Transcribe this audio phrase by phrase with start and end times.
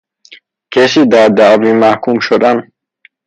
[0.71, 2.63] کسی در دعوی محکوم شدن